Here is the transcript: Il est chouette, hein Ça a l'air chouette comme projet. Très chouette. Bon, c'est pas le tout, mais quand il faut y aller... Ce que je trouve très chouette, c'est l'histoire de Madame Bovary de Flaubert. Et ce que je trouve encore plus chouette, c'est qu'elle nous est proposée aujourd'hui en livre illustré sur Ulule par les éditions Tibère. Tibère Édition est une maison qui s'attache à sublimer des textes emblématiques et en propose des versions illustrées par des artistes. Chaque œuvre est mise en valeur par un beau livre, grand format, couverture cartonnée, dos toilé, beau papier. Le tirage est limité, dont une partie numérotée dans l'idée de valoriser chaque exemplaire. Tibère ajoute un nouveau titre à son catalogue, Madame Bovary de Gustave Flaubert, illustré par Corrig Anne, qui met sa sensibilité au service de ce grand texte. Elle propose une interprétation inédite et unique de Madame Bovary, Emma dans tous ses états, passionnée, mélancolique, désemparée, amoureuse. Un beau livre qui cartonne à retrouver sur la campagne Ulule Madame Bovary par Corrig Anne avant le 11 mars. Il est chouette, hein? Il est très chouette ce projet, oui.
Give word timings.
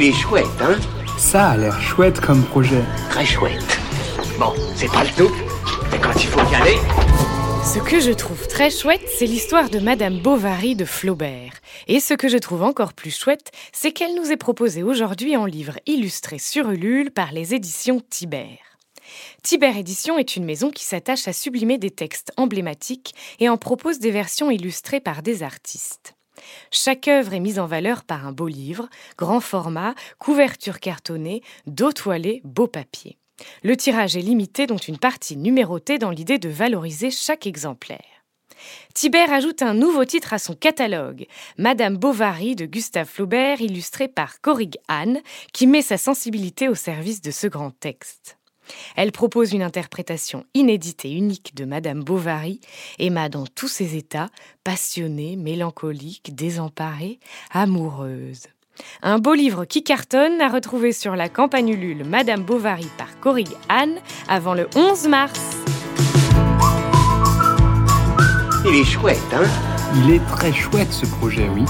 Il 0.00 0.04
est 0.04 0.12
chouette, 0.12 0.46
hein 0.60 0.78
Ça 1.18 1.48
a 1.48 1.56
l'air 1.56 1.80
chouette 1.80 2.20
comme 2.20 2.44
projet. 2.44 2.84
Très 3.10 3.26
chouette. 3.26 3.80
Bon, 4.38 4.52
c'est 4.76 4.86
pas 4.92 5.02
le 5.02 5.10
tout, 5.10 5.34
mais 5.90 5.98
quand 5.98 6.14
il 6.14 6.28
faut 6.28 6.52
y 6.52 6.54
aller... 6.54 6.76
Ce 7.64 7.80
que 7.80 7.98
je 7.98 8.12
trouve 8.12 8.46
très 8.46 8.70
chouette, 8.70 9.02
c'est 9.18 9.26
l'histoire 9.26 9.70
de 9.70 9.80
Madame 9.80 10.20
Bovary 10.20 10.76
de 10.76 10.84
Flaubert. 10.84 11.54
Et 11.88 11.98
ce 11.98 12.14
que 12.14 12.28
je 12.28 12.38
trouve 12.38 12.62
encore 12.62 12.92
plus 12.92 13.10
chouette, 13.10 13.50
c'est 13.72 13.90
qu'elle 13.90 14.14
nous 14.14 14.30
est 14.30 14.36
proposée 14.36 14.84
aujourd'hui 14.84 15.36
en 15.36 15.46
livre 15.46 15.80
illustré 15.86 16.38
sur 16.38 16.70
Ulule 16.70 17.10
par 17.10 17.32
les 17.32 17.54
éditions 17.54 18.00
Tibère. 18.08 18.78
Tibère 19.42 19.76
Édition 19.76 20.16
est 20.16 20.36
une 20.36 20.44
maison 20.44 20.70
qui 20.70 20.84
s'attache 20.84 21.26
à 21.26 21.32
sublimer 21.32 21.76
des 21.76 21.90
textes 21.90 22.30
emblématiques 22.36 23.16
et 23.40 23.48
en 23.48 23.56
propose 23.56 23.98
des 23.98 24.12
versions 24.12 24.52
illustrées 24.52 25.00
par 25.00 25.22
des 25.22 25.42
artistes. 25.42 26.14
Chaque 26.70 27.08
œuvre 27.08 27.34
est 27.34 27.40
mise 27.40 27.58
en 27.58 27.66
valeur 27.66 28.04
par 28.04 28.26
un 28.26 28.32
beau 28.32 28.48
livre, 28.48 28.88
grand 29.16 29.40
format, 29.40 29.94
couverture 30.18 30.80
cartonnée, 30.80 31.42
dos 31.66 31.92
toilé, 31.92 32.40
beau 32.44 32.66
papier. 32.66 33.18
Le 33.62 33.76
tirage 33.76 34.16
est 34.16 34.22
limité, 34.22 34.66
dont 34.66 34.76
une 34.76 34.98
partie 34.98 35.36
numérotée 35.36 35.98
dans 35.98 36.10
l'idée 36.10 36.38
de 36.38 36.48
valoriser 36.48 37.10
chaque 37.10 37.46
exemplaire. 37.46 38.18
Tibère 38.94 39.32
ajoute 39.32 39.62
un 39.62 39.74
nouveau 39.74 40.04
titre 40.04 40.32
à 40.32 40.38
son 40.38 40.54
catalogue, 40.54 41.26
Madame 41.58 41.96
Bovary 41.96 42.56
de 42.56 42.66
Gustave 42.66 43.06
Flaubert, 43.06 43.60
illustré 43.60 44.08
par 44.08 44.40
Corrig 44.40 44.76
Anne, 44.88 45.20
qui 45.52 45.66
met 45.66 45.82
sa 45.82 45.96
sensibilité 45.96 46.68
au 46.68 46.74
service 46.74 47.22
de 47.22 47.30
ce 47.30 47.46
grand 47.46 47.70
texte. 47.70 48.37
Elle 48.96 49.12
propose 49.12 49.52
une 49.52 49.62
interprétation 49.62 50.44
inédite 50.54 51.04
et 51.04 51.12
unique 51.12 51.54
de 51.54 51.64
Madame 51.64 52.02
Bovary, 52.02 52.60
Emma 52.98 53.28
dans 53.28 53.46
tous 53.46 53.68
ses 53.68 53.96
états, 53.96 54.28
passionnée, 54.64 55.36
mélancolique, 55.36 56.34
désemparée, 56.34 57.18
amoureuse. 57.52 58.44
Un 59.02 59.18
beau 59.18 59.34
livre 59.34 59.64
qui 59.64 59.82
cartonne 59.82 60.40
à 60.40 60.48
retrouver 60.48 60.92
sur 60.92 61.16
la 61.16 61.28
campagne 61.28 61.70
Ulule 61.70 62.04
Madame 62.04 62.42
Bovary 62.42 62.88
par 62.96 63.18
Corrig 63.20 63.48
Anne 63.68 63.98
avant 64.28 64.54
le 64.54 64.68
11 64.76 65.08
mars. 65.08 65.40
Il 68.64 68.74
est 68.74 68.84
chouette, 68.84 69.18
hein? 69.32 69.46
Il 69.96 70.10
est 70.12 70.24
très 70.26 70.52
chouette 70.52 70.92
ce 70.92 71.06
projet, 71.06 71.48
oui. 71.48 71.64